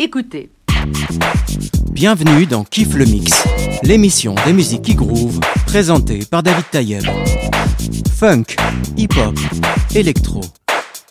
Écoutez. 0.00 0.48
Bienvenue 1.90 2.46
dans 2.46 2.62
Kiff 2.62 2.94
le 2.94 3.04
Mix, 3.04 3.44
l'émission 3.82 4.36
des 4.46 4.52
musiques 4.52 4.82
qui 4.82 4.94
groove, 4.94 5.40
présentée 5.66 6.20
par 6.30 6.44
David 6.44 6.70
Tayeb. 6.70 7.02
Funk, 8.16 8.44
hip-hop, 8.96 9.36
électro, 9.96 10.40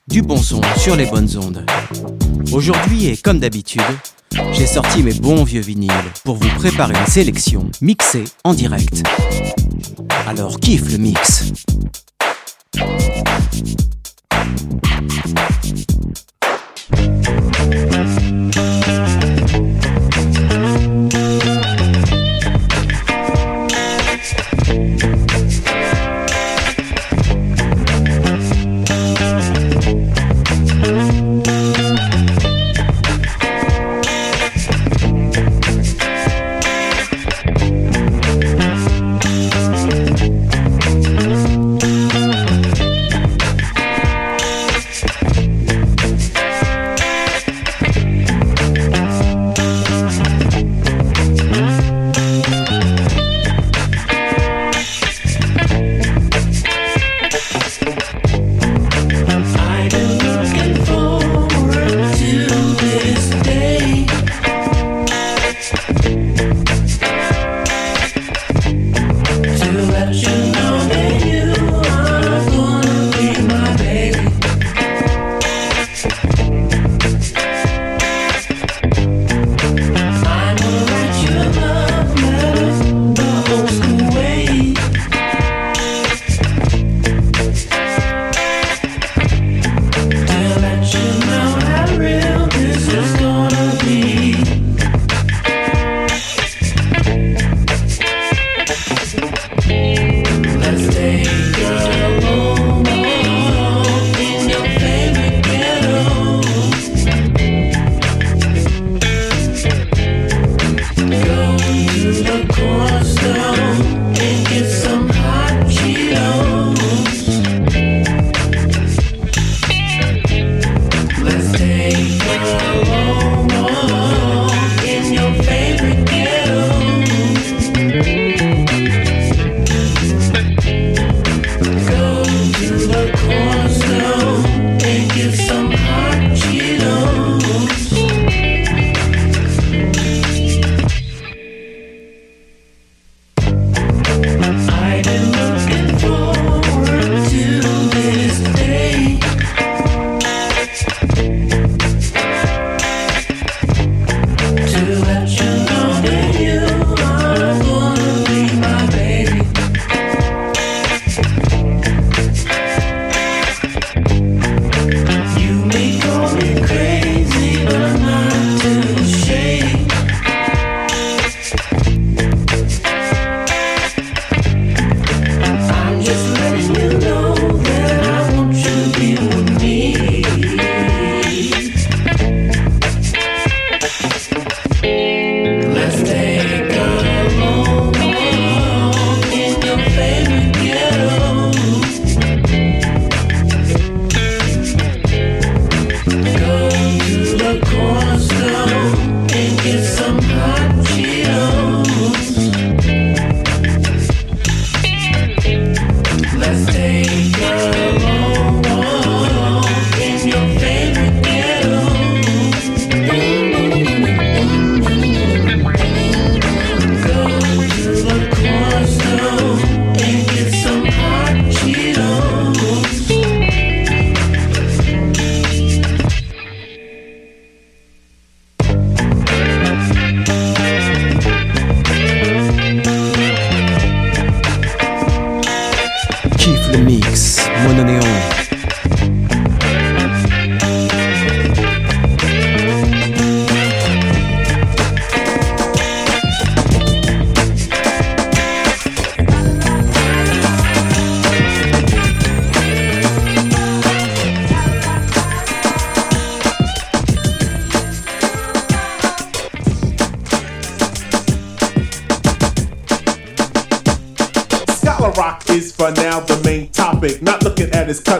du 0.07 0.21
bon 0.21 0.37
son 0.37 0.61
sur 0.77 0.95
les 0.95 1.05
bonnes 1.05 1.29
ondes. 1.37 1.65
Aujourd'hui 2.53 3.07
et 3.07 3.17
comme 3.17 3.39
d'habitude, 3.39 3.81
j'ai 4.53 4.65
sorti 4.65 5.03
mes 5.03 5.13
bons 5.13 5.43
vieux 5.43 5.59
vinyles 5.59 5.91
pour 6.23 6.37
vous 6.37 6.49
préparer 6.55 6.93
une 6.97 7.07
sélection 7.07 7.69
mixée 7.81 8.23
en 8.45 8.53
direct. 8.53 9.03
Alors 10.27 10.61
kiffe 10.61 10.89
le 10.93 10.97
mix. 10.97 11.51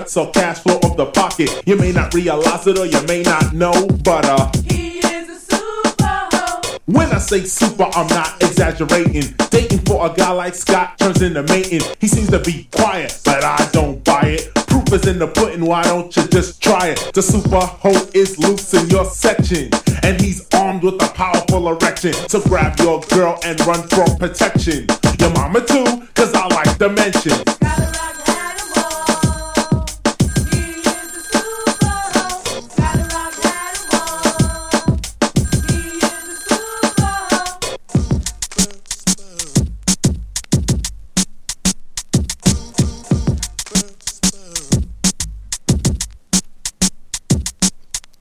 So 0.09 0.31
cash 0.31 0.59
flow 0.59 0.79
of 0.83 0.97
the 0.97 1.05
pocket. 1.05 1.63
You 1.65 1.75
may 1.75 1.91
not 1.91 2.13
realize 2.13 2.65
it 2.67 2.77
or 2.77 2.85
you 2.85 3.01
may 3.07 3.23
not 3.23 3.53
know, 3.53 3.87
but 4.03 4.25
uh. 4.25 4.51
He 4.65 4.99
is 4.99 5.29
a 5.29 5.39
super 5.39 6.71
When 6.85 7.11
I 7.11 7.17
say 7.17 7.43
super, 7.43 7.87
I'm 7.93 8.07
not 8.07 8.41
exaggerating. 8.41 9.35
Dating 9.49 9.79
for 9.79 10.05
a 10.05 10.13
guy 10.13 10.31
like 10.31 10.55
Scott 10.55 10.97
turns 10.97 11.21
into 11.21 11.43
mating. 11.43 11.81
He 11.99 12.07
seems 12.07 12.29
to 12.29 12.39
be 12.39 12.67
quiet, 12.71 13.19
but 13.25 13.43
I 13.43 13.69
don't 13.71 14.03
buy 14.03 14.37
it. 14.37 14.53
Proof 14.67 14.91
is 14.93 15.07
in 15.07 15.19
the 15.19 15.27
pudding, 15.27 15.65
why 15.65 15.83
don't 15.83 16.15
you 16.15 16.27
just 16.27 16.61
try 16.61 16.89
it? 16.89 17.11
The 17.13 17.21
super 17.21 17.59
hoe 17.59 18.09
is 18.13 18.39
loose 18.39 18.73
in 18.73 18.89
your 18.89 19.05
section, 19.05 19.69
and 20.03 20.19
he's 20.21 20.47
armed 20.53 20.83
with 20.83 21.01
a 21.01 21.09
powerful 21.13 21.67
erection. 21.69 22.13
So 22.29 22.41
grab 22.41 22.79
your 22.79 23.01
girl 23.09 23.39
and 23.43 23.59
run 23.65 23.87
for 23.87 24.05
protection. 24.17 24.87
Your 25.19 25.31
mama 25.31 25.61
too, 25.61 26.07
cause 26.15 26.33
I 26.33 26.47
like 26.47 26.77
to 26.77 27.96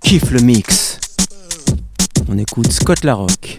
Kiffe 0.07 0.31
le 0.31 0.41
mix. 0.41 1.01
On 2.29 2.39
écoute 2.39 2.71
Scott 2.71 3.03
LaRock. 3.03 3.59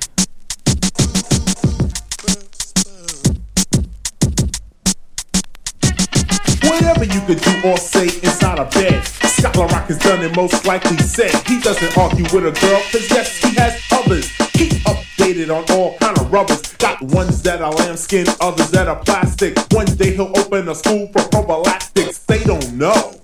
Whatever 6.64 7.04
you 7.04 7.20
could 7.28 7.42
do 7.42 7.52
or 7.70 7.76
say 7.76 8.06
inside 8.24 8.60
a 8.60 8.64
bed. 8.64 9.04
Scott 9.04 9.58
Rock 9.58 9.88
has 9.88 10.00
done 10.00 10.24
it 10.24 10.34
most 10.38 10.66
likely 10.66 10.96
said. 11.00 11.36
He 11.48 11.60
doesn't 11.60 11.98
argue 11.98 12.24
with 12.34 12.46
a 12.46 12.58
girl, 12.62 12.82
cause 12.94 13.10
yes, 13.10 13.40
he 13.40 13.54
has 13.56 13.84
others. 13.92 14.32
Keep 14.54 14.72
updated 14.86 15.54
on 15.54 15.66
all 15.76 15.98
kind 15.98 16.18
of 16.18 16.32
rubbers. 16.32 16.62
Got 16.78 17.02
ones 17.02 17.42
that 17.42 17.62
are 17.62 17.74
lambskin, 17.74 18.26
others 18.40 18.72
that 18.72 18.88
are 18.88 19.04
plastic. 19.04 19.58
One 19.74 19.86
day 19.98 20.16
he'll 20.16 20.32
open 20.40 20.70
a 20.70 20.76
school 20.76 21.08
for 21.08 21.28
prophylactics. 21.28 22.20
They 22.20 22.42
don't 22.46 22.72
know. 22.72 23.20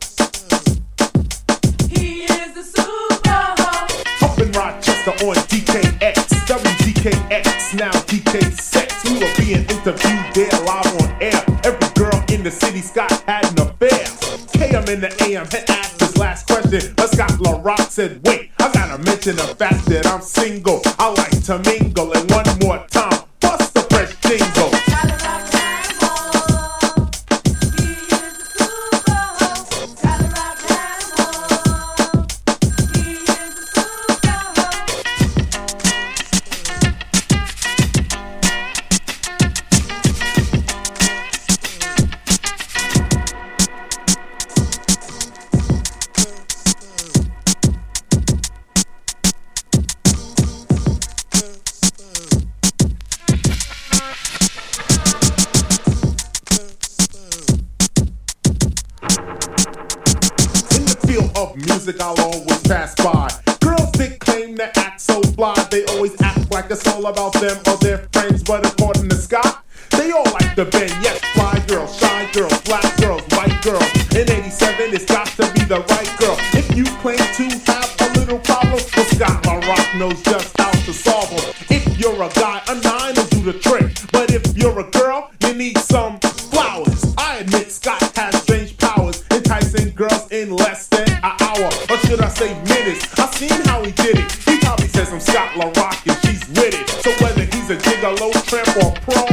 Rochester 5.06 5.28
on 5.28 5.36
DKX, 5.36 6.16
WDKX, 6.48 7.78
now 7.78 7.92
DK 7.92 8.54
Sex. 8.54 9.04
We 9.06 9.20
were 9.20 9.34
being 9.38 9.66
interviewed 9.68 10.34
there 10.34 10.60
live 10.66 11.02
on 11.02 11.22
air. 11.22 11.44
Every 11.64 11.90
girl 11.96 12.24
in 12.30 12.44
the 12.44 12.52
city, 12.52 12.80
Scott 12.80 13.12
had 13.28 13.46
an 13.52 13.68
affair. 13.68 14.06
KM 14.54 14.90
in 14.90 15.02
the 15.02 15.14
AM 15.24 15.46
had 15.48 15.70
asked 15.70 16.00
his 16.00 16.18
last 16.18 16.48
question, 16.48 16.94
but 16.96 17.12
Scott 17.12 17.32
LaRock 17.32 17.90
said, 17.90 18.22
Wait, 18.26 18.52
I 18.60 18.72
gotta 18.72 19.02
mention 19.04 19.36
the 19.36 19.44
fact 19.44 19.86
that 19.88 20.06
I'm 20.06 20.22
single. 20.22 20.82
I 21.00 21.10
like 21.10 21.44
to 21.46 21.60
mingle, 21.60 22.14
and 22.14 22.30
one 22.32 22.46
more 22.62 22.86
time, 22.90 23.23
music, 61.94 62.02
I'll 62.02 62.20
always 62.22 62.62
pass 62.64 62.96
by. 62.96 63.30
Girls 63.60 63.92
they 63.94 64.10
claim 64.18 64.58
to 64.58 64.80
act 64.80 65.02
so 65.02 65.22
fly, 65.22 65.56
they 65.72 65.86
always 65.86 66.20
act 66.22 66.52
like 66.52 66.70
it's 66.70 66.88
all 66.88 67.06
about 67.06 67.34
them 67.34 67.58
or 67.68 67.78
their 67.78 68.08
friends. 68.12 68.44
But 68.44 68.66
according 68.66 69.10
to 69.10 69.16
Scott, 69.16 69.64
they 69.92 70.12
all 70.12 70.26
like 70.26 70.56
the 70.56 70.66
bend. 70.66 70.92
Yes, 71.02 71.20
fly 71.34 71.64
girls, 71.68 71.98
shy 71.98 72.30
girls, 72.34 72.62
black 72.62 72.98
girls, 72.98 73.24
white 73.32 73.62
girls. 73.62 73.90
In 74.16 74.30
'87, 74.30 74.94
it's 74.94 75.06
got 75.06 75.28
to 75.28 75.52
be 75.54 75.64
the 75.66 75.82
right 75.90 76.12
girl. 76.20 76.38
If 76.54 76.76
you 76.76 76.86
claim 77.02 77.18
to 77.18 77.72
have 77.72 77.96
a 78.02 78.20
little 78.20 78.40
problem, 78.40 78.82
well, 78.96 79.06
Scott 79.06 79.44
LaRock 79.44 80.00
knows 80.00 80.22
just 80.24 80.58
how 80.60 80.72
to 80.72 80.94
solve 80.94 81.30
them. 81.30 81.54
If 81.70 82.00
you're 82.00 82.22
a 82.22 82.30
guy, 82.30 82.62
a 82.68 82.76
nine 82.76 83.16
will 83.16 83.28
do 83.28 83.52
the 83.52 83.60
trick. 83.60 83.94
But 84.12 84.32
if 84.32 84.58
you're 84.58 84.80
a 84.80 84.90
girl, 84.90 85.32
you 85.42 85.54
need 85.54 85.78
some 85.78 86.20
should 92.14 92.22
I 92.22 92.30
say 92.30 92.54
minutes? 92.66 93.20
I 93.20 93.26
seen 93.32 93.66
how 93.66 93.84
he 93.84 93.92
did 93.92 94.20
it. 94.20 94.32
He 94.46 94.60
probably 94.60 94.88
says 94.90 95.12
I'm 95.12 95.20
Scott 95.20 95.50
LaRock 95.58 95.98
and 96.06 96.18
she's 96.22 96.48
with 96.50 96.76
it. 96.78 96.88
So 97.02 97.10
whether 97.24 97.42
he's 97.42 97.72
a 97.72 97.78
gigolo, 97.78 98.30
tramp, 98.46 98.70
or 98.78 98.94
pro, 99.02 99.26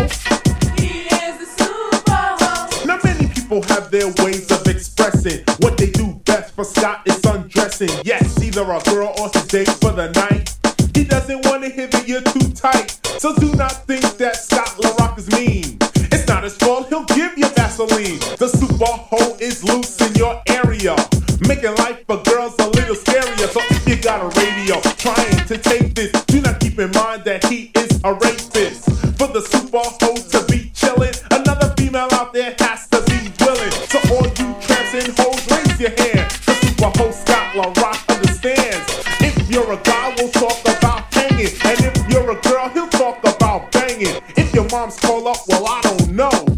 He 0.80 1.04
is 1.04 1.34
the 1.40 1.48
super. 1.60 2.86
now 2.86 2.98
many 3.04 3.28
people 3.28 3.60
have 3.64 3.90
their 3.90 4.08
ways 4.24 4.50
of 4.50 4.66
expressing 4.66 5.44
what 5.58 5.76
they 5.76 5.90
do 5.90 6.14
best. 6.24 6.54
For 6.54 6.64
Scott, 6.64 7.02
it's 7.04 7.22
undressing. 7.26 7.90
Yes, 8.02 8.42
either 8.42 8.62
a 8.62 8.80
girl 8.84 9.12
or 9.20 9.28
his 9.28 9.46
date 9.48 9.68
for 9.68 9.92
the 9.92 10.08
night. 10.12 10.56
He 10.94 11.04
doesn't 11.04 11.44
want 11.44 11.64
to 11.64 11.68
hear 11.68 11.88
that 11.88 12.08
you're 12.08 12.22
too 12.22 12.48
tight. 12.54 12.98
So 13.20 13.36
do 13.36 13.52
not 13.56 13.86
think 13.86 14.04
that 14.16 14.36
Scott 14.36 14.68
LaRock 14.78 15.18
is 15.18 15.30
mean. 15.32 15.76
It's 16.12 16.26
not 16.26 16.44
his 16.44 16.56
fault, 16.56 16.88
he'll 16.88 17.04
give 17.04 17.36
you 17.36 17.46
Vaseline. 17.50 18.20
The 18.38 18.48
super 18.48 18.86
hoe 18.86 19.36
is 19.38 19.62
loose 19.64 20.00
in 20.00 20.14
your 20.14 20.40
area. 20.48 20.96
Making 21.46 21.74
life 21.76 21.89
got 24.10 24.36
a 24.36 24.40
radio 24.40 24.80
trying 24.98 25.46
to 25.46 25.56
take 25.56 25.94
this, 25.94 26.10
do 26.24 26.40
not 26.40 26.58
keep 26.58 26.76
in 26.80 26.90
mind 26.90 27.22
that 27.22 27.44
he 27.44 27.70
is 27.76 28.00
a 28.02 28.12
rapist. 28.12 28.90
For 29.16 29.28
the 29.28 29.40
super 29.40 29.78
hoe 29.78 30.16
to 30.34 30.40
be 30.50 30.70
chillin', 30.74 31.14
another 31.30 31.72
female 31.76 32.08
out 32.14 32.32
there 32.32 32.52
has 32.58 32.88
to 32.88 33.00
be 33.06 33.30
willing. 33.38 33.70
So 33.86 33.98
all 34.10 34.26
you 34.26 34.48
tramps 34.66 34.94
and 34.98 35.14
hoes, 35.14 35.46
raise 35.46 35.78
your 35.78 35.94
hand. 36.02 36.26
The 36.42 36.54
super 36.58 36.90
hoe 36.98 37.12
Scott 37.12 37.54
LaRock 37.54 38.00
understands. 38.12 38.82
If 39.20 39.48
you're 39.48 39.72
a 39.72 39.76
guy, 39.76 40.14
we'll 40.18 40.30
talk 40.30 40.58
about 40.62 41.14
hanging. 41.14 41.54
And 41.62 41.78
if 41.78 42.10
you're 42.10 42.32
a 42.32 42.40
girl, 42.40 42.68
he'll 42.70 42.88
talk 42.88 43.22
about 43.22 43.70
banging. 43.70 44.20
If 44.36 44.52
your 44.52 44.68
mom's 44.70 44.98
call 44.98 45.28
up, 45.28 45.38
well, 45.46 45.68
I 45.68 45.80
don't 45.82 46.10
know. 46.10 46.49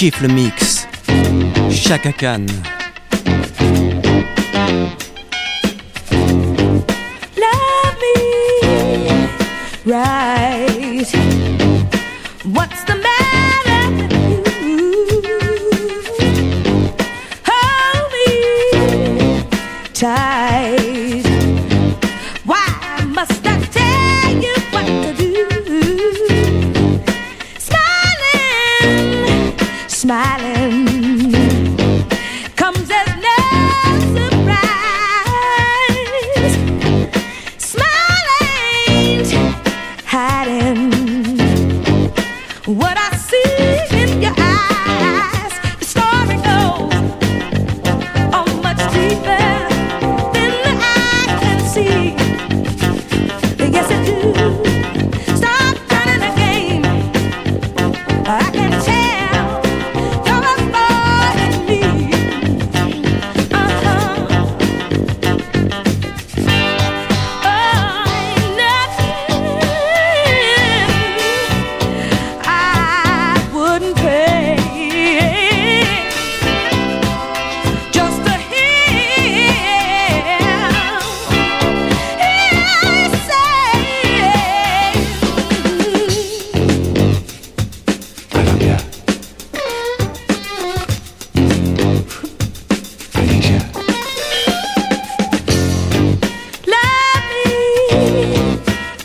Kiffe 0.00 0.22
le 0.22 0.28
mix. 0.28 0.88
Chaka 1.70 2.10
Khan. 2.12 2.46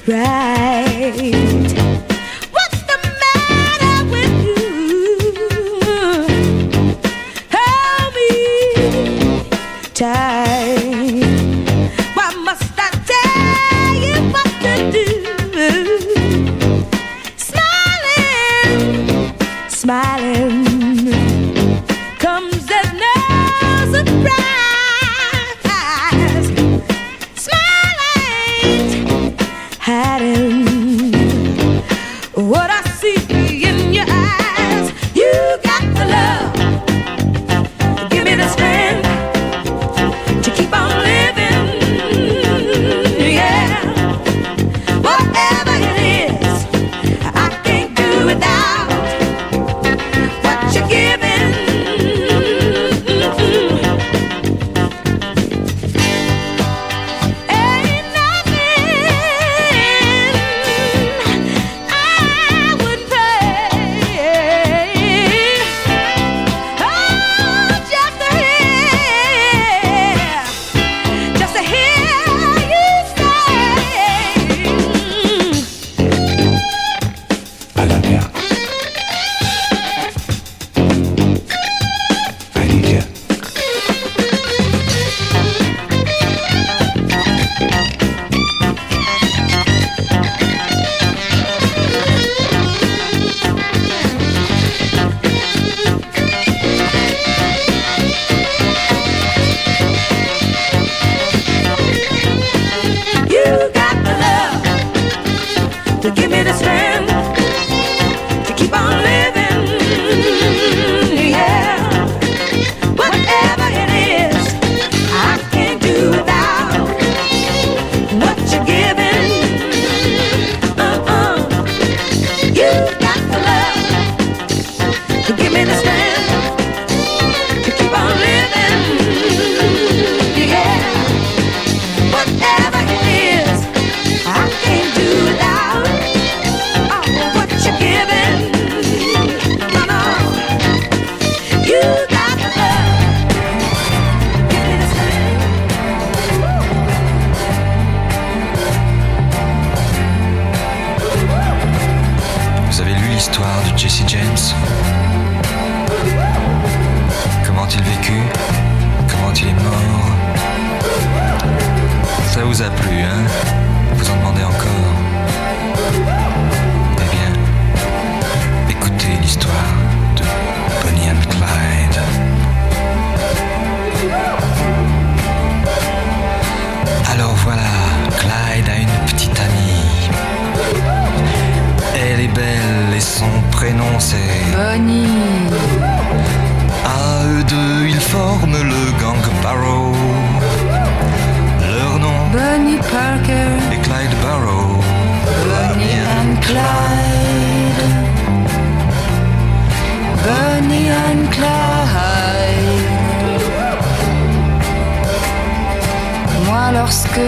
Right. 0.08 0.45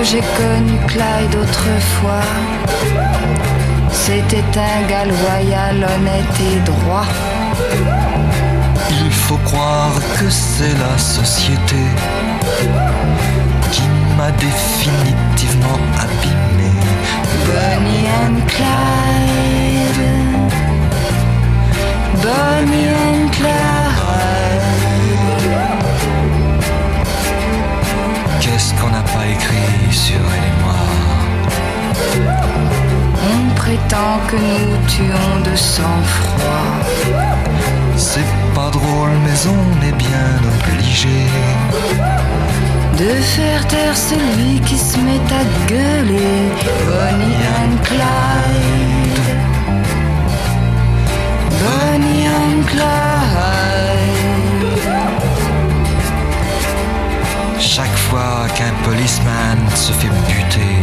J'ai 0.10 0.22
connu 0.22 0.78
Clyde 0.88 1.36
autrefois, 1.36 2.24
C'était 3.92 4.44
un 4.56 4.88
gars 4.88 5.06
loyal, 5.06 5.76
honnête 5.84 6.40
et 6.40 6.60
droit. 6.62 7.06
Il 8.90 9.12
faut 9.12 9.40
croire 9.44 10.00
que 10.18 10.30
c'est 10.30 10.76
la 10.80 10.98
société 10.98 11.84
qui 13.72 13.84
m'a 14.18 14.32
définitivement 14.32 15.80
abîmé. 16.00 16.47
De 42.98 43.14
faire 43.36 43.68
taire 43.68 43.96
celui 43.96 44.60
qui 44.62 44.76
se 44.78 44.98
met 44.98 45.22
à 45.42 45.44
gueuler. 45.68 46.52
Bonnie 46.88 47.44
and 47.60 47.76
Clyde. 47.84 49.20
Bonnie 51.62 52.28
and 52.28 52.64
Clyde. 52.72 52.88
Chaque 57.60 57.98
fois 58.10 58.48
qu'un 58.56 58.74
policeman 58.84 59.60
se 59.76 59.92
fait 59.92 60.14
buter, 60.28 60.82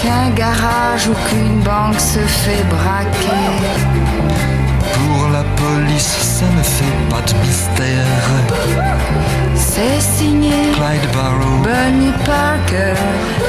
Qu'un 0.00 0.30
garage 0.30 1.08
ou 1.08 1.14
qu'une 1.28 1.60
banque 1.60 1.98
se 1.98 2.20
fait 2.20 2.64
braquer. 2.68 3.48
pour 4.94 5.28
la 5.30 5.44
police, 5.56 6.16
ça 6.38 6.46
ne 6.56 6.62
fait 6.62 6.96
pas 7.10 7.22
de 7.28 7.34
mystère. 7.44 8.20
C'est 9.80 10.00
signé 10.18 10.72
Clyde 10.74 11.10
Barrow, 11.14 11.56
Bonnie 11.62 12.12
Parker, 12.26 12.92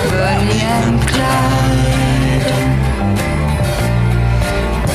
Bonnie 0.10 0.64
and 0.80 0.98
Clyde. 1.06 2.52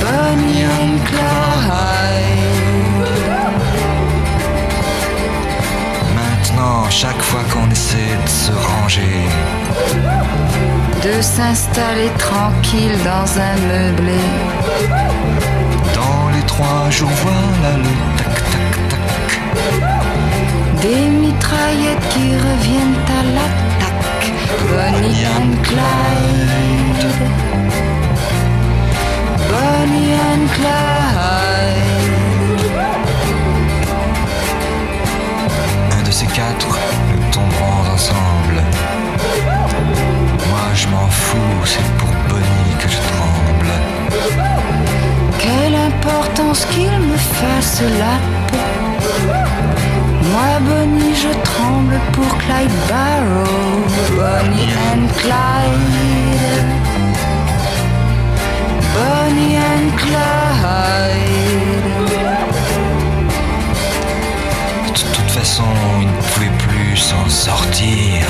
Bonnie 0.01 0.65
and 0.65 0.97
Clyde. 1.05 2.47
maintenant, 6.15 6.89
chaque 6.89 7.21
fois 7.21 7.43
qu'on 7.53 7.71
essaie 7.71 8.17
de 8.25 8.29
se 8.31 8.53
ranger, 8.53 9.21
De 11.03 11.21
s'installer 11.21 12.11
tranquille 12.17 12.97
dans 13.05 13.29
un 13.39 13.57
meublé. 13.69 14.21
dans 15.95 16.31
les 16.35 16.47
trois 16.47 16.89
jours, 16.91 17.11
voilà 17.23 17.77
le 17.77 17.93
tac-tac-tac. 18.17 19.96
Des 20.87 21.09
mitraillettes 21.09 22.09
qui 22.11 22.27
reviennent 22.37 23.01
à 23.19 23.23
l'attaque. 23.35 24.27
Bonnie 24.71 25.27
and 25.27 25.55
Clyde. 25.65 27.07
Bonnie 29.51 30.15
and 30.31 30.47
Clyde. 30.55 31.97
Un 35.91 36.03
de 36.05 36.13
ces 36.13 36.27
quatre, 36.27 36.79
nous 37.11 37.25
tomberons 37.33 37.93
ensemble. 37.93 38.59
Moi, 40.49 40.67
je 40.73 40.87
m'en 40.87 41.09
fous, 41.09 41.65
c'est 41.65 41.89
pour 41.99 42.11
Bonnie 42.29 42.77
que 42.79 42.89
je 42.89 42.99
tremble. 43.11 43.73
Quelle 45.41 45.75
importance 45.75 46.65
qu'il 46.67 46.97
me 47.11 47.17
fasse 47.17 47.83
la 47.99 48.36
Bonnie, 50.61 51.15
je 51.15 51.29
tremble 51.43 52.01
pour 52.13 52.39
Clyde 52.39 52.71
Barrow. 52.89 53.85
Bonnie 54.17 54.73
and 54.91 55.07
Clyde. 55.19 56.65
Bonnie 58.95 59.57
and 59.59 59.91
Clyde. 59.97 60.17
De 64.87 65.15
toute 65.15 65.31
façon, 65.31 65.65
il 66.01 66.07
ne 66.07 66.13
pouvait 66.23 66.57
plus 66.59 66.97
s'en 66.97 67.29
sortir. 67.29 68.27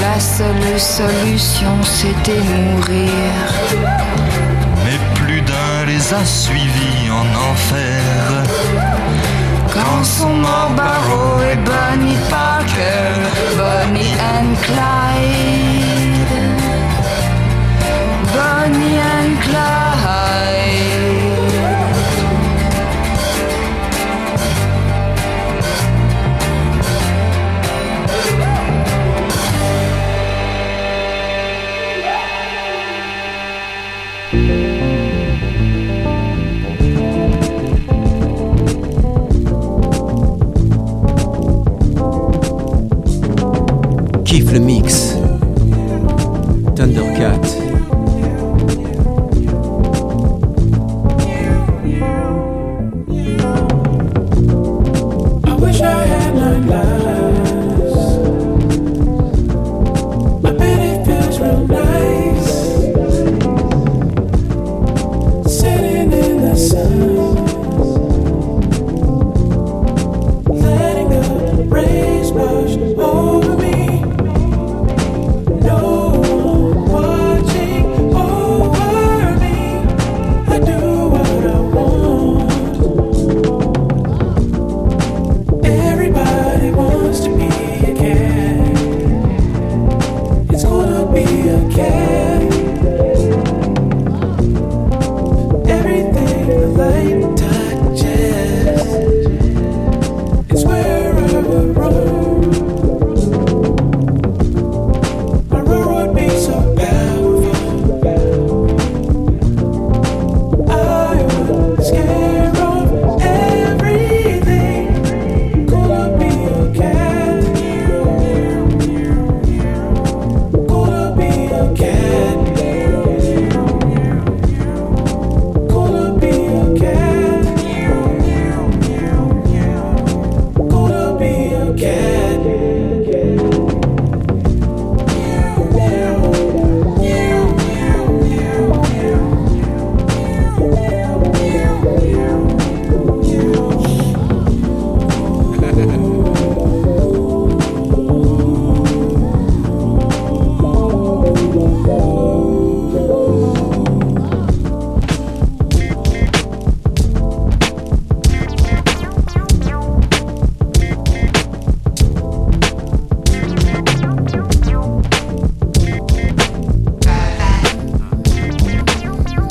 La 0.00 0.18
seule 0.18 0.80
solution, 0.80 1.76
c'était 1.84 2.40
mourir. 2.40 3.20
Mais 4.84 4.98
plus 5.14 5.42
d'un 5.42 5.86
les 5.86 6.12
a 6.12 6.24
suivis 6.24 7.08
en 7.10 7.50
enfer. 7.50 8.89
Quand 9.72 10.04
sont 10.04 10.34
morts 10.34 10.72
Barrow 10.76 11.40
et 11.42 11.56
Bonnie 11.56 12.18
Parker, 12.28 13.14
Bonnie 13.56 14.14
and 14.20 14.54
Clyde. 14.62 15.69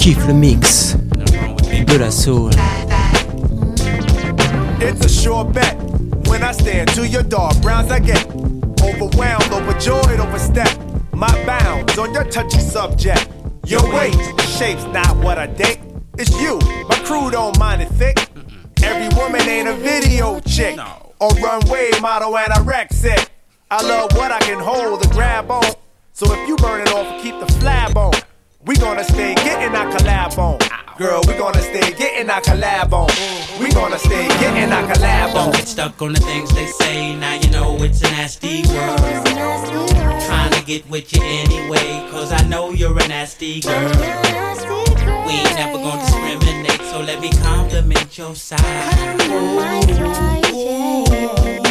Kiffe 0.09 0.25
le 0.25 0.33
mix 0.33 0.95
de 1.85 1.97
la 1.99 2.09
soul. 2.09 2.49
It's 4.81 5.05
a 5.05 5.09
sure 5.09 5.45
bet. 5.45 5.75
When 6.27 6.41
I 6.41 6.51
stand 6.51 6.89
to 6.95 7.07
your 7.07 7.21
dog, 7.21 7.61
browns 7.61 7.91
I 7.91 7.99
get. 7.99 8.25
Overwhelmed, 8.81 9.51
overjoyed, 9.51 10.19
overstep. 10.19 10.79
My 11.13 11.31
bounds 11.45 11.95
on 11.99 12.11
your 12.11 12.23
touchy 12.23 12.59
subject. 12.59 13.29
Your 13.67 13.83
weight, 13.93 14.15
shape's 14.57 14.85
not 14.85 15.15
what 15.17 15.37
I 15.37 15.45
date. 15.45 15.79
It's 16.17 16.31
you, 16.41 16.57
my 16.89 16.97
crew 17.05 17.29
don't 17.29 17.59
mind 17.59 17.83
it 17.83 17.89
thick. 17.89 18.17
Every 18.81 19.15
woman 19.15 19.41
ain't 19.41 19.67
a 19.67 19.75
video 19.75 20.39
chick. 20.39 20.79
Or 21.19 21.29
runway 21.35 21.91
model 22.01 22.31
anorexic. 22.31 22.49
I 22.49 22.61
wreck 22.61 22.91
it 22.91 23.29
I 23.69 23.87
love 23.87 24.13
what 24.13 24.31
I 24.31 24.39
can 24.39 24.59
hold 24.59 25.03
and 25.03 25.11
grab 25.11 25.51
on. 25.51 25.71
So 26.13 26.33
if 26.33 26.47
you 26.47 26.55
burn 26.55 26.81
it 26.81 26.91
off, 26.93 27.21
keep 27.21 27.39
the 27.39 27.45
flab 27.59 27.95
on. 27.95 28.28
We 28.65 28.75
gonna 28.75 29.05
stay 29.05 29.35
getting 29.35 29.73
our 29.73 29.89
collab 29.89 30.37
on. 30.37 30.59
Girl, 30.97 31.21
we 31.27 31.33
gonna 31.35 31.61
stay 31.61 31.93
getting 31.93 32.29
our 32.29 32.41
collab 32.41 32.91
on. 32.91 33.07
We 33.57 33.71
gonna 33.71 33.97
stay 33.97 34.27
getting 34.41 34.69
our 34.73 34.83
collab 34.83 35.27
on. 35.29 35.33
Don't 35.33 35.55
get 35.55 35.65
stuck 35.65 36.01
on 36.01 36.11
the 36.11 36.19
things 36.19 36.53
they 36.53 36.65
say. 36.65 37.15
Now 37.15 37.35
you 37.35 37.49
know 37.51 37.77
it's 37.81 38.01
a 38.01 38.11
nasty 38.11 38.63
world. 38.67 38.99
Trying 40.25 40.51
to 40.51 40.61
get 40.65 40.89
with 40.89 41.13
you 41.15 41.21
anyway, 41.23 42.05
cause 42.11 42.33
I 42.33 42.45
know 42.47 42.71
you're 42.71 42.99
a 42.99 43.07
nasty 43.07 43.61
girl. 43.61 43.91
We 45.25 45.33
ain't 45.35 45.55
never 45.55 45.77
gonna 45.77 46.01
discriminate, 46.01 46.81
so 46.91 46.99
let 46.99 47.21
me 47.21 47.29
compliment 47.41 48.17
your 48.17 48.35
side. 48.35 48.59
Yeah, 50.51 51.68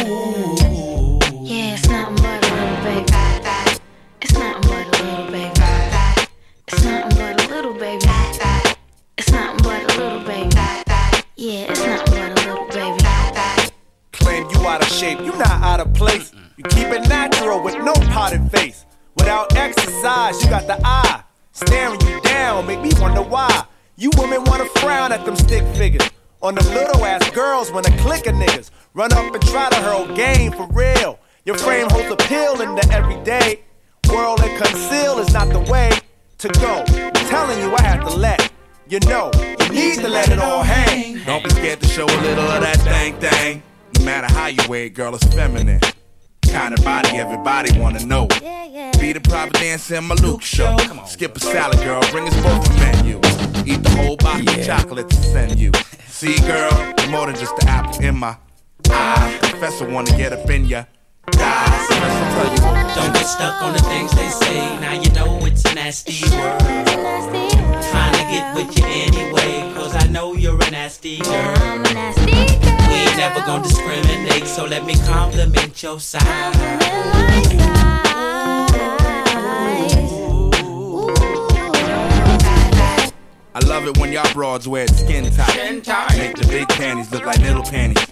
shape, 14.99 15.19
you 15.21 15.31
not 15.37 15.61
out 15.63 15.79
of 15.79 15.93
place. 15.93 16.33
You 16.57 16.63
keep 16.65 16.87
it 16.87 17.07
natural 17.07 17.63
with 17.63 17.75
no 17.77 17.93
potted 18.11 18.51
face. 18.51 18.85
Without 19.15 19.55
exercise, 19.55 20.43
you 20.43 20.49
got 20.49 20.67
the 20.67 20.77
eye. 20.83 21.23
Staring 21.53 22.01
you 22.01 22.19
down, 22.21 22.67
make 22.67 22.81
me 22.81 22.91
wonder 22.99 23.21
why. 23.21 23.63
You 23.95 24.11
women 24.17 24.43
wanna 24.43 24.65
frown 24.65 25.13
at 25.13 25.23
them 25.25 25.37
stick 25.37 25.63
figures. 25.75 26.09
On 26.41 26.53
the 26.53 26.63
little 26.71 27.05
ass 27.05 27.29
girls 27.31 27.71
when 27.71 27.85
a 27.85 27.97
click 27.99 28.27
of 28.27 28.35
niggas 28.35 28.71
run 28.93 29.13
up 29.13 29.33
and 29.33 29.41
try 29.47 29.69
to 29.69 29.75
hurl 29.77 30.05
game 30.15 30.51
for 30.51 30.67
real. 30.71 31.17
Your 31.45 31.57
frame 31.57 31.87
holds 31.89 32.11
appeal 32.11 32.59
in 32.61 32.75
the 32.75 32.85
everyday. 32.91 33.61
World 34.09 34.41
and 34.41 34.61
conceal 34.61 35.19
is 35.19 35.31
not 35.33 35.47
the 35.49 35.61
way 35.71 35.91
to 36.39 36.49
go. 36.59 36.83
I'm 36.89 37.25
telling 37.27 37.59
you, 37.59 37.73
I 37.73 37.81
have 37.83 38.01
to 38.09 38.15
let 38.17 38.51
you 38.89 38.99
know. 39.01 39.31
You 39.61 39.69
need 39.69 39.99
to 39.99 40.09
let 40.09 40.29
it 40.29 40.39
all 40.39 40.61
hang. 40.61 41.23
Don't 41.23 41.43
be 41.43 41.49
scared 41.51 41.79
to 41.79 41.87
show 41.87 42.05
a 42.05 42.19
little 42.21 42.43
of 42.43 42.61
that 42.61 42.79
thing 42.81 43.15
thing. 43.19 43.63
No 44.09 44.15
matter 44.15 44.33
how 44.33 44.47
you 44.47 44.57
wear 44.67 44.85
it, 44.85 44.95
girl, 44.95 45.13
it's 45.13 45.23
feminine. 45.35 45.79
Kind 46.41 46.73
of 46.73 46.83
body 46.83 47.09
everybody 47.09 47.77
wanna 47.79 48.03
know. 48.07 48.25
Be 48.99 49.13
the 49.13 49.21
private 49.23 49.53
dancer 49.53 49.97
in 49.97 50.05
my 50.05 50.15
Luke 50.15 50.41
show. 50.41 50.75
Skip 51.05 51.37
a 51.37 51.39
salad, 51.39 51.77
girl, 51.77 52.01
bring 52.09 52.27
us 52.27 52.33
both 52.41 52.67
a 52.71 52.73
menu. 52.79 53.17
Eat 53.67 53.83
the 53.83 53.93
whole 54.01 54.17
box 54.17 54.39
of 54.51 54.65
chocolate 54.65 55.11
to 55.11 55.15
send 55.15 55.59
you. 55.59 55.71
See, 56.07 56.39
girl, 56.39 56.71
you're 56.97 57.11
more 57.11 57.27
than 57.27 57.35
just 57.35 57.55
the 57.57 57.67
apple 57.69 58.03
in 58.03 58.15
my 58.15 58.35
eye. 58.89 59.37
Professor 59.43 59.87
wanna 59.87 60.09
get 60.17 60.33
up 60.33 60.49
in 60.49 60.65
ya. 60.65 60.85
Die. 61.29 61.85
So 61.87 61.93
tell 61.93 62.55
you 62.55 62.61
what 62.65 62.95
Don't 62.95 63.13
get 63.13 63.27
stuck 63.27 63.61
on 63.61 63.73
the 63.73 63.83
things 63.83 64.11
they 64.13 64.29
say. 64.29 64.79
Now 64.79 64.93
you 64.93 65.11
know 65.11 65.45
it's 65.45 65.63
a 65.65 65.75
nasty 65.75 66.27
world. 66.35 66.59
Trying 67.91 68.13
to 68.13 68.25
get 68.33 68.55
with 68.55 68.75
you 68.75 68.85
anyway, 68.87 69.71
cause 69.75 69.95
I 69.95 70.07
know 70.07 70.33
you're 70.33 70.59
a 70.59 70.71
nasty 70.71 71.19
girl. 71.19 71.83
We 72.25 72.31
ain't 72.31 72.68
never 73.19 73.41
gonna 73.41 73.61
discriminate, 73.63 74.47
so 74.47 74.63
let 74.63 74.85
me 74.85 74.95
compliment 74.99 75.83
your 75.83 75.99
side. 75.99 76.23
I 83.53 83.59
love 83.65 83.87
it 83.87 83.97
when 83.97 84.13
y'all 84.13 84.31
broads 84.33 84.69
wear 84.69 84.87
skin 84.87 85.29
tight. 85.33 86.17
Make 86.17 86.37
the 86.37 86.47
big 86.47 86.69
panties 86.69 87.11
look 87.11 87.25
like 87.25 87.39
little 87.39 87.63
panties. 87.63 88.07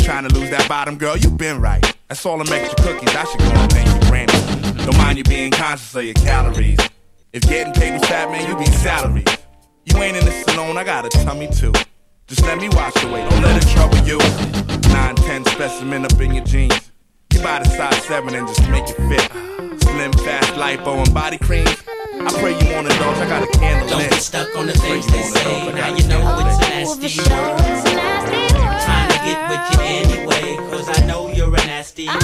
Trying 0.00 0.26
to 0.28 0.34
lose 0.34 0.50
that 0.50 0.68
bottom, 0.68 0.98
girl, 0.98 1.16
you 1.16 1.30
been 1.30 1.60
right. 1.60 1.96
That's 2.08 2.26
all 2.26 2.38
them 2.38 2.52
extra 2.52 2.84
cookies. 2.84 3.14
I 3.14 3.24
should 3.26 3.38
go 3.38 3.46
and 3.46 3.72
thank 3.72 3.86
you, 3.86 4.10
granny. 4.10 4.84
Don't 4.84 4.98
mind 4.98 5.18
you 5.18 5.24
being 5.24 5.52
conscious 5.52 5.94
of 5.94 6.02
your 6.02 6.14
calories. 6.14 6.80
If 7.32 7.42
getting 7.42 7.72
paid 7.74 7.92
was 7.92 8.08
fat, 8.08 8.28
man, 8.32 8.48
you 8.50 8.56
be 8.58 8.66
salary. 8.72 9.24
You 9.84 9.98
ain't 9.98 10.16
in 10.16 10.24
the 10.24 10.32
salon, 10.32 10.76
I 10.76 10.82
got 10.82 11.06
a 11.06 11.10
tummy 11.10 11.46
too. 11.46 11.72
Just 12.28 12.42
let 12.42 12.58
me 12.58 12.68
wash 12.68 12.92
away, 13.04 13.26
don't 13.26 13.42
let 13.42 13.56
it 13.56 13.66
trouble 13.70 13.96
you. 14.04 14.18
910 14.92 15.46
specimen 15.46 16.04
up 16.04 16.20
in 16.20 16.34
your 16.34 16.44
jeans. 16.44 16.90
You 17.32 17.40
buy 17.40 17.60
the 17.60 17.68
size 17.70 18.04
7 18.04 18.34
and 18.34 18.46
just 18.46 18.68
make 18.68 18.84
it 18.84 18.96
fit. 19.08 19.32
Slim, 19.80 20.12
fast, 20.12 20.52
lipo, 20.52 21.02
and 21.02 21.14
body 21.14 21.38
cream. 21.38 21.66
I 21.66 22.30
pray 22.38 22.52
you 22.52 22.74
want 22.74 22.86
to 22.86 22.92
indulge, 22.92 23.16
I 23.16 23.26
got 23.30 23.42
a 23.42 23.58
candle 23.58 23.88
Don't 23.88 23.98
lit. 24.00 24.10
get 24.10 24.20
stuck 24.20 24.54
on 24.56 24.66
the 24.66 24.74
things 24.74 25.06
they 25.06 25.22
say. 25.22 25.72
Now 25.72 25.88
you 25.88 26.06
know 26.06 26.20
it's 26.44 26.58
a 26.58 26.68
nasty 26.68 27.16
world. 27.16 27.58
Trying 28.84 29.08
to 29.08 29.18
get 29.24 29.38
with 29.48 29.64
you 29.72 29.80
anyway, 29.88 30.56
cause 30.68 30.86
I 31.00 31.06
know 31.06 31.32
you're 31.32 31.48
a 31.48 31.64
nasty 31.64 32.08
girl. 32.08 32.18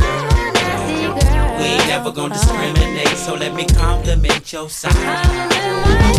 We 1.57 1.65
ain't 1.65 1.89
never 1.89 2.13
gonna 2.13 2.35
discriminate, 2.35 3.17
so 3.17 3.37
let 3.37 3.55
me 3.55 3.65
compliment 3.65 4.53
your 4.53 4.69
side. 4.69 6.14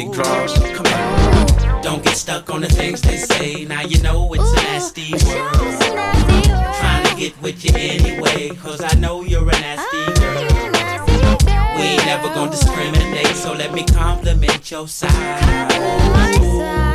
Big 0.00 0.12
draws. 0.12 0.52
Come 0.54 0.86
on. 0.86 1.82
Don't 1.82 2.02
get 2.02 2.16
stuck 2.16 2.48
on 2.50 2.62
the 2.62 2.68
things 2.68 3.02
they 3.02 3.16
say. 3.16 3.64
Now 3.64 3.82
you 3.82 4.00
know 4.02 4.32
it's 4.32 4.52
a 4.52 4.56
nasty 4.56 5.12
world. 5.26 5.52
Trying 6.80 7.06
to 7.06 7.14
get 7.16 7.40
with 7.42 7.64
you 7.64 7.72
anyway, 7.76 8.50
cause 8.56 8.82
I 8.82 8.94
know 8.98 9.18
oh, 9.18 9.24
you're 9.24 9.48
a 9.48 9.52
nasty 9.52 10.04
girl. 10.20 10.42
We 11.76 11.82
ain't 11.82 12.06
never 12.06 12.28
gonna 12.28 12.50
discriminate, 12.50 13.36
so 13.36 13.52
let 13.52 13.74
me 13.74 13.84
compliment 13.84 14.70
your 14.70 14.88
side. 14.88 15.10
Yeah, 15.10 16.90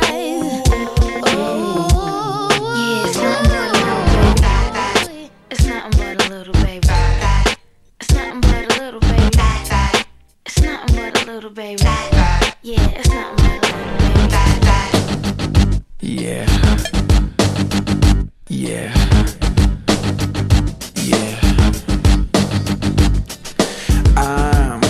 little 11.26 11.50
baby. 11.50 11.82
Yeah, 11.82 12.88
it's 12.94 13.08
but 13.08 13.16
a 13.16 13.34
little 13.34 13.58
baby. 13.58 14.46
Yeah. 16.00 16.46
Yeah. 18.48 18.94
Yeah. 21.02 21.40
I'm 24.16 24.80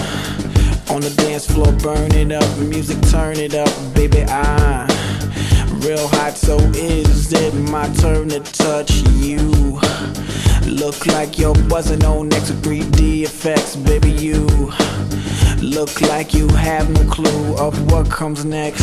on 0.94 1.00
the 1.00 1.14
dance 1.16 1.46
floor, 1.50 1.72
burn 1.72 2.12
it 2.12 2.32
up, 2.32 2.58
music 2.58 3.00
turn 3.10 3.38
it 3.38 3.54
up, 3.54 3.70
baby. 3.94 4.22
I'm 4.24 4.88
real 5.80 6.06
hot, 6.08 6.34
so 6.36 6.58
is 6.74 7.32
it 7.32 7.54
my 7.70 7.88
turn 7.94 8.28
to 8.28 8.40
touch 8.40 8.92
you? 9.14 9.80
Look 10.66 11.06
like 11.06 11.38
you're 11.38 11.54
buzzing 11.68 12.04
on 12.04 12.28
next 12.28 12.50
3D 12.60 13.22
effects, 13.22 13.74
baby. 13.76 14.10
You 14.10 14.46
look 15.66 16.00
like 16.02 16.32
you 16.32 16.48
have 16.48 16.88
no 16.90 17.02
clue 17.10 17.56
of 17.56 17.74
what 17.90 18.08
comes 18.08 18.44
next. 18.44 18.82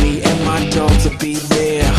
Me 0.00 0.20
and 0.22 0.44
my 0.44 0.68
dog 0.70 0.90
to 1.02 1.10
be 1.18 1.34
there. 1.34 1.90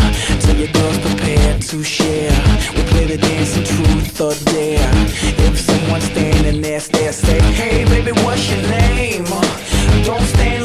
Tell 0.41 0.55
your 0.55 0.71
girls 0.71 0.99
prepared 0.99 1.61
to 1.63 1.83
share. 1.83 2.31
We 2.75 2.83
play 2.91 3.05
the 3.05 3.17
dance 3.17 3.57
of 3.57 3.65
truth 3.65 4.21
or 4.21 4.33
dare. 4.51 4.91
If 5.47 5.59
someone's 5.59 6.03
standing 6.05 6.61
there, 6.61 6.79
stare, 6.79 7.13
say, 7.13 7.39
Hey, 7.53 7.85
baby, 7.85 8.11
what's 8.23 8.49
your 8.49 8.61
name? 8.69 9.23
Don't 10.03 10.25
stand 10.35 10.58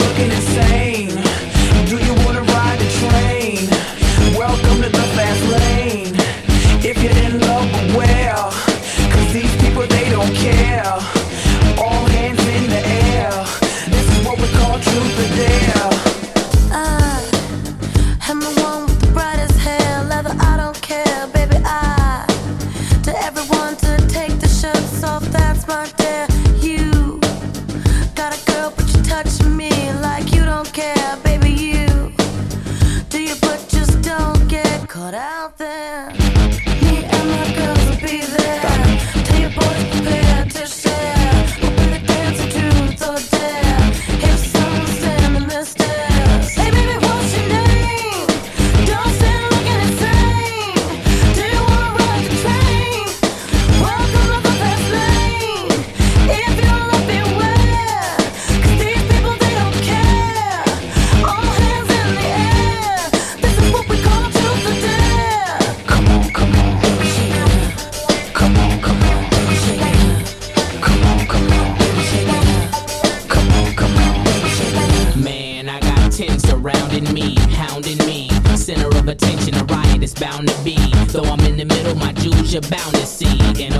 bound 80.24 80.48
to 80.48 80.64
be. 80.64 80.76
Though 81.12 81.24
I'm 81.24 81.40
in 81.40 81.56
the 81.56 81.66
middle, 81.66 81.94
my 81.96 82.12
jewels 82.12 82.52
you're 82.52 82.62
bound 82.62 82.94
to 82.94 83.06
see. 83.06 83.38
In 83.62 83.73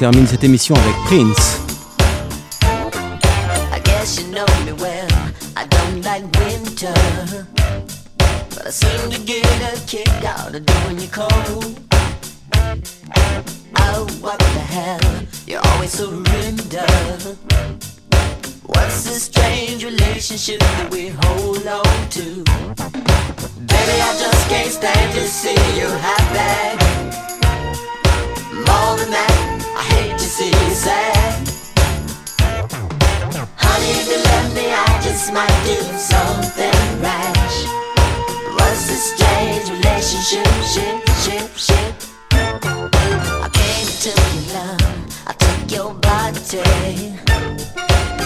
termine 0.00 0.26
cette 0.26 0.44
émission 0.44 0.74
avec 0.76 0.94
Prince. 1.04 1.60
I 3.70 3.78
guess 3.84 4.18
you 4.18 4.32
know 4.32 4.46
me 4.64 4.72
well. 4.80 5.06
I 5.58 5.66
don't 5.66 6.02
like 6.02 6.24
winter. 6.38 6.94
But 8.48 8.66
I 8.66 8.70
seem 8.70 9.10
to 9.10 9.18
get 9.26 9.44
a 9.44 9.78
kick 9.86 10.08
out 10.24 10.54
of 10.54 10.64
doing 10.64 11.00
you 11.00 11.08
cold. 11.08 11.78
Oh, 13.76 14.06
what 14.22 14.38
the 14.38 14.64
hell? 14.72 15.00
You're 15.46 15.60
always 15.74 15.90
surrender. 15.90 16.86
What's 18.64 19.04
this 19.04 19.24
strange 19.24 19.84
relationship 19.84 20.60
that 20.60 20.90
we 20.90 21.08
hold 21.08 21.66
on 21.66 22.08
to? 22.16 22.42
Baby, 23.68 23.96
I 24.00 24.16
just 24.18 24.48
can't 24.48 24.72
stand 24.72 25.12
to 25.12 25.28
see 25.28 25.60
you 25.78 25.88
happy. 26.00 26.78
More 28.54 28.96
than 28.96 29.10
that, 29.10 29.49
Honey, 33.56 33.90
if 34.00 34.08
you 34.08 34.16
me, 34.54 34.72
I 34.72 35.00
just 35.02 35.32
might 35.32 35.62
do 35.66 35.76
something 35.98 37.02
rash. 37.02 37.66
Strange 38.80 39.68
relationship, 39.70 40.46
ship, 40.64 41.08
ship, 41.20 41.56
ship? 41.56 41.94
I 42.32 43.48
came 43.52 43.86
to 44.04 44.10
your 44.10 44.42
love, 44.54 44.82
I 45.26 45.32
took 45.32 45.70
your 45.70 45.92
body. 45.94 46.62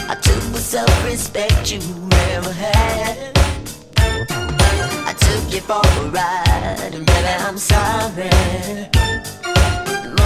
I 0.08 0.14
took 0.22 0.42
the 0.52 0.58
self-respect 0.58 1.72
you 1.72 1.80
never 2.06 2.52
had. 2.52 3.32
I 3.98 5.12
took 5.18 5.52
you 5.52 5.60
for 5.60 5.82
a 5.82 6.08
ride, 6.10 6.94
and 6.94 7.04
baby, 7.04 7.28
I'm 7.40 7.58
sorry. 7.58 8.30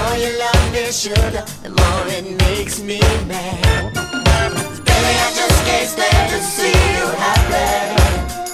More 0.08 0.16
you 0.16 0.38
love 0.38 0.72
me, 0.72 0.90
sugar, 0.90 1.44
the 1.62 1.68
more 1.68 2.06
it 2.08 2.24
makes 2.48 2.80
me 2.80 2.98
mad. 3.26 3.92
Baby, 3.92 5.12
I 5.20 5.32
just 5.36 5.64
can't 5.66 5.86
stand 5.86 6.30
to 6.32 6.40
see 6.40 6.72
you 6.72 7.04
happy. 7.20 8.47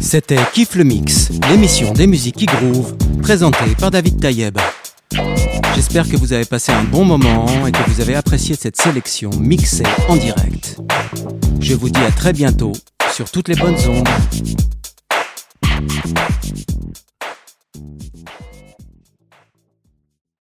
C'était 0.00 0.38
Kiff 0.52 0.74
le 0.74 0.84
Mix, 0.84 1.30
l'émission 1.48 1.92
des 1.92 2.06
musiques 2.06 2.36
qui 2.36 2.46
groove, 2.46 2.96
présentée 3.22 3.74
par 3.78 3.90
David 3.90 4.20
Tayeb. 4.20 4.58
J'espère 5.74 6.08
que 6.08 6.16
vous 6.16 6.32
avez 6.32 6.44
passé 6.44 6.72
un 6.72 6.84
bon 6.84 7.04
moment 7.04 7.66
et 7.66 7.72
que 7.72 7.90
vous 7.90 8.00
avez 8.00 8.14
apprécié 8.14 8.56
cette 8.56 8.80
sélection 8.80 9.30
mixée 9.38 9.84
en 10.08 10.16
direct. 10.16 10.78
Je 11.60 11.74
vous 11.74 11.90
dis 11.90 12.00
à 12.00 12.10
très 12.10 12.32
bientôt 12.32 12.72
sur 13.12 13.30
toutes 13.30 13.48
les 13.48 13.56
bonnes 13.56 13.78
ondes. 13.88 14.08